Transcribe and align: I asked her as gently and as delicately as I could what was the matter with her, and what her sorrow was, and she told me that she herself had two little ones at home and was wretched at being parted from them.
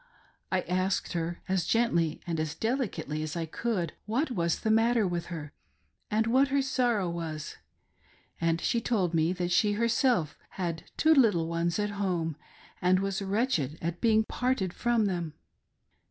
I 0.51 0.61
asked 0.61 1.13
her 1.13 1.43
as 1.47 1.67
gently 1.67 2.21
and 2.25 2.39
as 2.39 2.55
delicately 2.55 3.21
as 3.21 3.35
I 3.35 3.45
could 3.45 3.93
what 4.07 4.31
was 4.31 4.61
the 4.61 4.71
matter 4.71 5.07
with 5.07 5.27
her, 5.27 5.53
and 6.09 6.25
what 6.25 6.47
her 6.47 6.63
sorrow 6.63 7.07
was, 7.07 7.57
and 8.41 8.59
she 8.59 8.81
told 8.81 9.13
me 9.13 9.31
that 9.33 9.51
she 9.51 9.73
herself 9.73 10.39
had 10.57 10.85
two 10.97 11.13
little 11.13 11.47
ones 11.47 11.77
at 11.77 11.91
home 12.01 12.35
and 12.81 12.99
was 12.99 13.21
wretched 13.21 13.77
at 13.79 14.01
being 14.01 14.23
parted 14.23 14.73
from 14.73 15.05
them. 15.05 15.35